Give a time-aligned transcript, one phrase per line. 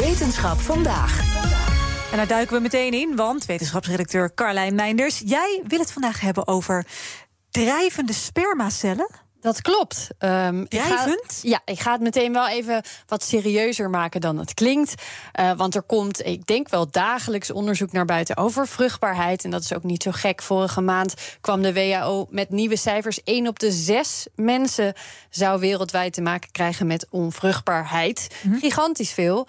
[0.00, 1.20] Wetenschap vandaag.
[2.10, 5.22] En daar duiken we meteen in, want wetenschapsredacteur Carlijn Meinders...
[5.24, 6.86] jij wil het vandaag hebben over
[7.50, 9.08] drijvende spermacellen...
[9.40, 10.08] Dat klopt.
[10.18, 11.38] Um, Drijvend?
[11.42, 15.02] ja, ik ga het meteen wel even wat serieuzer maken dan het klinkt.
[15.40, 19.44] Uh, want er komt, ik denk wel dagelijks onderzoek naar buiten over vruchtbaarheid.
[19.44, 20.42] En dat is ook niet zo gek.
[20.42, 23.22] Vorige maand kwam de WHO met nieuwe cijfers.
[23.22, 24.94] 1 op de 6 mensen
[25.30, 28.28] zou wereldwijd te maken krijgen met onvruchtbaarheid.
[28.42, 28.60] Mm -hmm.
[28.60, 29.46] Gigantisch veel.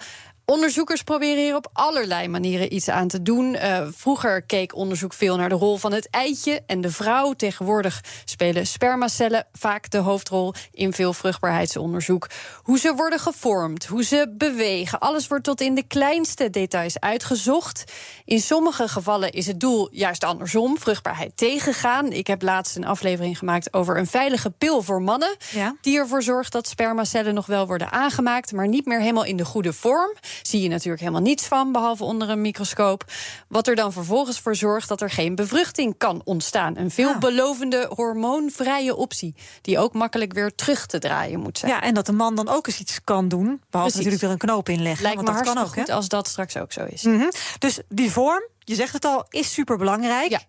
[0.50, 3.54] Onderzoekers proberen hier op allerlei manieren iets aan te doen.
[3.54, 7.34] Uh, vroeger keek onderzoek veel naar de rol van het eitje en de vrouw.
[7.34, 12.28] Tegenwoordig spelen spermacellen vaak de hoofdrol in veel vruchtbaarheidsonderzoek.
[12.64, 17.84] Hoe ze worden gevormd, hoe ze bewegen, alles wordt tot in de kleinste details uitgezocht.
[18.26, 22.12] In sommige gevallen is het doel juist andersom, vruchtbaarheid tegengaan.
[22.12, 25.76] Ik heb laatst een aflevering gemaakt over een veilige pil voor mannen, ja.
[25.82, 29.46] die ervoor zorgt dat spermacellen nog wel worden aangemaakt, maar niet meer helemaal in de
[29.46, 33.04] goede vorm zie je natuurlijk helemaal niets van, behalve onder een microscoop.
[33.48, 36.78] Wat er dan vervolgens voor zorgt dat er geen bevruchting kan ontstaan.
[36.78, 41.72] Een veelbelovende hormoonvrije optie, die ook makkelijk weer terug te draaien moet zijn.
[41.72, 43.96] Ja, en dat de man dan ook eens iets kan doen, behalve Precies.
[43.96, 45.04] natuurlijk er een knoop in leggen.
[45.04, 47.04] Lijkt want me dat kan ook, goed als dat straks ook zo is.
[47.04, 47.32] Mm -hmm.
[47.60, 50.30] Dus die vorm, je zegt het al, is superbelangrijk.
[50.30, 50.40] Ja.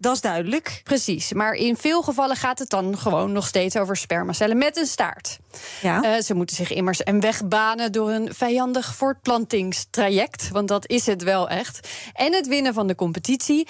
[0.00, 0.80] Dat is duidelijk.
[0.84, 4.86] Precies, maar in veel gevallen gaat het dan gewoon nog steeds over spermacellen met een
[4.86, 5.38] staart.
[5.82, 6.04] Ja.
[6.16, 11.06] Uh, ze moeten zich immers een weg banen door een vijandig voortplantingstraject, want dat is
[11.06, 11.88] het wel echt.
[12.12, 13.68] En het winnen van de competitie.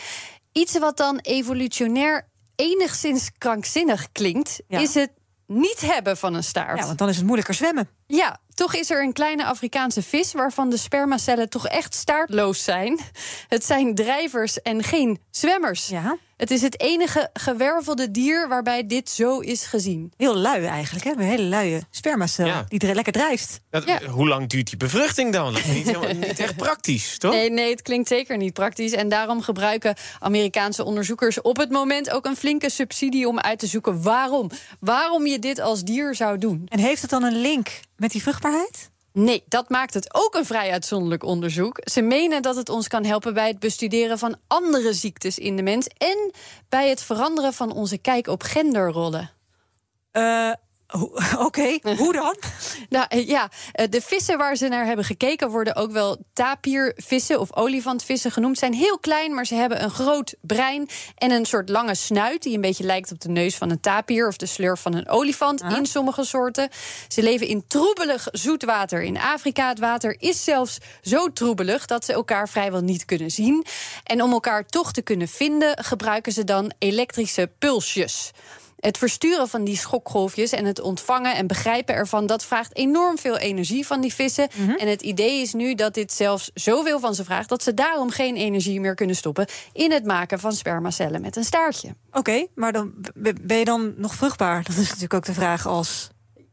[0.53, 4.78] Iets wat dan evolutionair enigszins krankzinnig klinkt, Ja.
[4.78, 5.11] is het
[5.51, 6.79] niet hebben van een staart.
[6.79, 7.89] Ja, want dan is het moeilijker zwemmen.
[8.06, 13.01] Ja, toch is er een kleine Afrikaanse vis waarvan de spermacellen toch echt staartloos zijn.
[13.48, 15.87] Het zijn drijvers en geen zwemmers.
[15.87, 16.17] Ja.
[16.41, 20.12] Het is het enige gewervelde dier waarbij dit zo is gezien.
[20.16, 21.10] Heel lui eigenlijk, hè?
[21.12, 22.64] Een hele luie spermacel Ja.
[22.69, 23.60] die er lekker drijft.
[23.70, 24.02] Dat- Ja.
[24.06, 25.52] Hoe lang duurt die bevruchting dan?
[25.52, 27.33] Dat is niet, helemaal- niet echt praktisch, toch?
[27.33, 28.92] Nee, nee, het klinkt zeker niet praktisch.
[28.92, 33.67] En daarom gebruiken Amerikaanse onderzoekers op het moment ook een flinke subsidie om uit te
[33.67, 34.50] zoeken waarom.
[34.80, 36.67] Waarom je dit als dier zou doen.
[36.68, 38.90] En heeft het dan een link met die vruchtbaarheid?
[39.13, 41.81] Nee, dat maakt het ook een vrij uitzonderlijk onderzoek.
[41.83, 45.63] Ze menen dat het ons kan helpen bij het bestuderen van andere ziektes in de
[45.63, 46.31] mens en
[46.69, 49.31] bij het veranderen van onze kijk op genderrollen.
[50.11, 50.53] Eh,
[51.46, 52.36] Oké, hoe dan?
[52.89, 57.40] Nou eh, ja, eh, de vissen waar ze naar hebben gekeken worden ook wel tapirvissen
[57.40, 58.58] of olifantvissen genoemd.
[58.58, 62.55] Zijn heel klein, maar ze hebben een groot brein en een soort lange snuit die
[62.55, 65.62] een beetje lijkt op de neus van een tapir of de slurf van een olifant
[65.62, 66.68] in sommige soorten.
[67.08, 69.68] Ze leven in troebelig zoetwater in Afrika.
[69.68, 73.64] Het water is zelfs zo troebelig dat ze elkaar vrijwel niet kunnen zien.
[74.05, 78.33] En om elkaar toch te kunnen vinden, gebruiken ze dan elektrische pulsjes.
[78.80, 83.36] Het versturen van die schokgolfjes en het ontvangen en begrijpen ervan, dat vraagt enorm veel
[83.39, 84.48] energie van die vissen.
[84.77, 88.11] En het idee is nu dat dit zelfs zoveel van ze vraagt dat ze daarom
[88.11, 91.95] geen energie meer kunnen stoppen in het maken van spermacellen met een staartje.
[92.13, 92.92] Oké, maar dan
[93.42, 94.63] ben je dan nog vruchtbaar?
[94.63, 96.08] Dat is natuurlijk ook de vraag als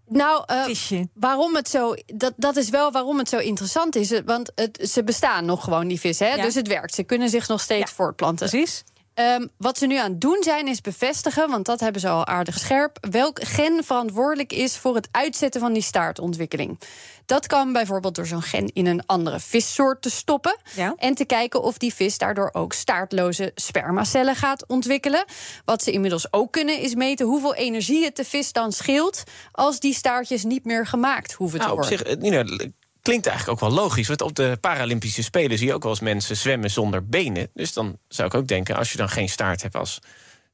[0.08, 1.08] Nou, eh, visje.
[1.14, 1.94] waarom het zo.
[2.06, 4.22] Dat, dat is wel waarom het zo interessant is.
[4.26, 6.28] Want het, ze bestaan nog gewoon, die vissen.
[6.28, 6.36] Hè?
[6.36, 6.44] Ja.
[6.44, 6.94] Dus het werkt.
[6.94, 8.50] Ze kunnen zich nog steeds Ja, voortplanten.
[8.50, 8.84] Precies.
[9.18, 12.26] Ehm, wat ze nu aan het doen zijn, is bevestigen, want dat hebben ze al
[12.26, 16.80] aardig scherp, welk gen verantwoordelijk is voor het uitzetten van die staartontwikkeling.
[17.26, 20.58] Dat kan bijvoorbeeld door zo'n gen in een andere vissoort te stoppen.
[20.76, 20.94] Ja.
[20.98, 25.26] En te kijken of die vis daardoor ook staartloze spermacellen gaat ontwikkelen.
[25.66, 29.24] Wat ze inmiddels ook kunnen, is meten hoeveel energie het de vis dan scheelt.
[29.52, 32.00] als die staartjes niet meer gemaakt hoeven te Nou, op worden.
[32.00, 32.72] zich, eh,
[33.08, 34.08] klinkt eigenlijk ook wel logisch.
[34.08, 37.50] Want op de Paralympische Spelen zie je ook wel eens mensen zwemmen zonder benen.
[37.54, 40.00] Dus dan zou ik ook denken, als je dan geen staart hebt als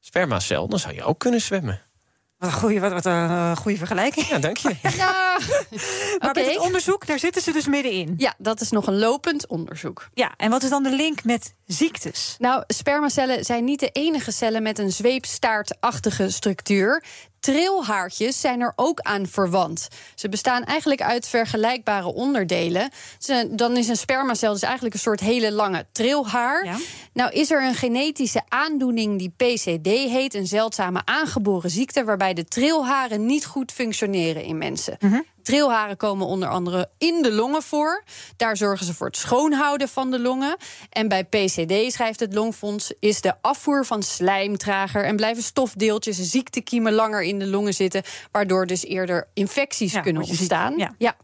[0.00, 0.68] spermacel...
[0.68, 1.80] dan zou je ook kunnen zwemmen.
[2.38, 4.26] Wat een goede, wat, wat een eh, goede vergelijking.
[4.26, 4.76] Ja, dank je.
[4.82, 5.38] Ja,
[6.18, 6.40] Maar Oké.
[6.40, 8.14] met het onderzoek, daar zitten ze dus middenin.
[8.16, 10.08] ja, dat is nog een lopend onderzoek.
[10.14, 12.36] Ja, en wat is dan de link met ziektes?
[12.38, 17.04] Nou, spermacellen zijn niet de enige cellen met een zweepstaartachtige structuur.
[17.44, 19.88] Trilhaartjes zijn er ook aan verwant.
[20.14, 22.90] Ze bestaan eigenlijk uit vergelijkbare onderdelen.
[23.50, 26.64] Dan is een spermacel dus eigenlijk een soort hele lange trilhaar.
[26.64, 26.76] Ja.
[27.12, 32.44] Nou is er een genetische aandoening die PCD heet, een zeldzame aangeboren ziekte waarbij de
[32.44, 34.98] trilharen niet goed functioneren in mensen.
[35.44, 38.04] Trilharen komen onder andere in de longen voor.
[38.36, 40.56] Daar zorgen ze voor het schoonhouden van de longen.
[40.90, 46.16] En bij PCD, schrijft het Longfonds, is de afvoer van slijm trager en blijven stofdeeltjes,
[46.16, 50.92] ziektekiemen langer in de longen zitten, waardoor dus eerder infecties Ja, kunnen ontstaan.
[50.98, 51.16] Ja.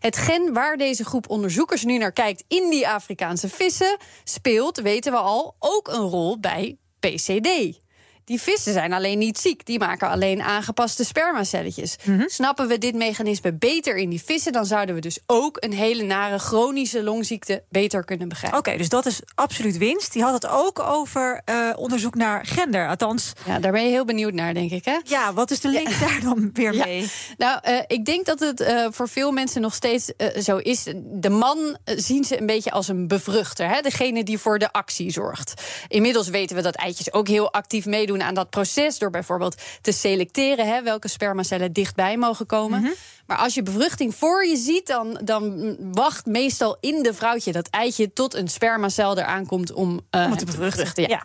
[0.00, 5.12] Het gen waar deze groep onderzoekers nu naar kijkt in die Afrikaanse vissen speelt, weten
[5.12, 7.80] we al, ook een rol bij PCD.
[8.26, 9.66] Die vissen zijn alleen niet ziek.
[9.66, 11.96] Die maken alleen aangepaste spermacelletjes.
[12.26, 16.02] Snappen we dit mechanisme beter in die vissen, dan zouden we dus ook een hele
[16.02, 18.58] nare chronische longziekte beter kunnen begrijpen.
[18.58, 20.12] Oké, dus dat is absoluut winst.
[20.12, 22.88] Die had het ook over uh, onderzoek naar gender.
[22.88, 23.32] Althans.
[23.44, 24.84] Ja, daar ben je heel benieuwd naar, denk ik.
[24.84, 24.98] Hè?
[25.04, 25.98] Ja, wat is de link ja.
[25.98, 26.84] daar dan weer ja.
[26.84, 27.10] mee?
[27.36, 30.12] Nou, uh, ik denk dat het uh, voor veel mensen nog steeds
[30.42, 30.84] zo is.
[31.02, 33.68] De man zien ze een beetje als een bevruchter.
[33.68, 33.80] Hè?
[33.80, 35.62] Degene die voor de actie zorgt.
[35.88, 38.98] Inmiddels weten we dat eitjes ook heel actief meedoen aan dat proces.
[38.98, 42.78] Door bijvoorbeeld te selecteren hè, welke spermacellen dichtbij mogen komen.
[42.78, 42.94] Mm -hmm.
[43.26, 47.68] Maar als je bevruchting voor je ziet, dan, dan wacht meestal in de vrouwtje dat
[47.70, 50.84] eitje tot een spermacel eraan komt om, uh, om het te bevruchten.
[50.84, 51.08] bevruchten ja.
[51.08, 51.24] ja.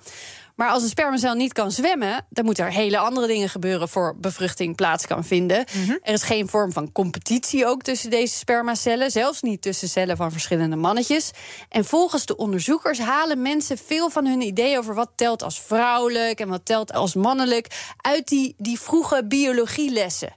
[0.56, 4.16] Maar als een spermacel niet kan zwemmen, dan moeten er hele andere dingen gebeuren voor
[4.18, 5.66] bevruchting plaats kan vinden.
[5.74, 6.00] Mm -hmm.
[6.02, 10.32] Er is geen vorm van competitie ook tussen deze spermacellen, zelfs niet tussen cellen van
[10.32, 11.32] verschillende mannetjes.
[11.70, 16.40] En volgens de onderzoekers halen mensen veel van hun ideeën over wat telt als vrouwelijk
[16.40, 20.34] en wat telt als mannelijk uit die, die vroege biologielessen.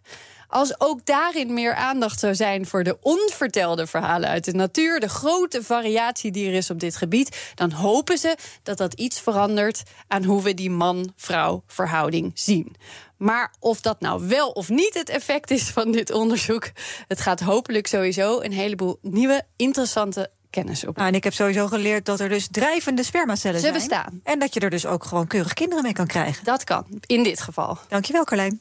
[0.55, 5.09] Als ook daarin meer aandacht zou zijn voor de onvertelde verhalen uit de natuur, de
[5.09, 9.83] grote variatie die er is op dit gebied, dan hopen ze dat dat iets verandert
[10.09, 12.77] aan hoe we die man-vrouw verhouding zien.
[13.17, 16.71] Maar of dat nou wel of niet het effect is van dit onderzoek,
[17.09, 20.97] het gaat hopelijk sowieso een heleboel nieuwe, interessante kennis op.
[20.97, 23.75] Nou, en ik heb sowieso geleerd dat er dus drijvende spermacellen Ze zijn.
[23.75, 24.21] bestaan.
[24.25, 26.45] En dat je er dus ook gewoon keurig kinderen mee kan krijgen.
[26.45, 27.79] Dat kan, in dit geval.
[27.89, 28.61] Dankjewel, Carlijn.